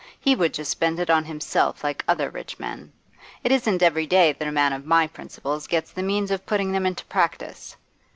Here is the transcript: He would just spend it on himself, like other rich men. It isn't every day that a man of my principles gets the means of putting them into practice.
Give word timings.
He 0.19 0.33
would 0.35 0.51
just 0.55 0.71
spend 0.71 0.99
it 0.99 1.11
on 1.11 1.25
himself, 1.25 1.83
like 1.83 2.03
other 2.07 2.31
rich 2.31 2.57
men. 2.57 2.91
It 3.43 3.51
isn't 3.51 3.83
every 3.83 4.07
day 4.07 4.33
that 4.33 4.47
a 4.47 4.51
man 4.51 4.73
of 4.73 4.83
my 4.83 5.05
principles 5.05 5.67
gets 5.67 5.91
the 5.91 6.01
means 6.01 6.31
of 6.31 6.47
putting 6.47 6.71
them 6.71 6.87
into 6.87 7.05
practice. 7.05 7.75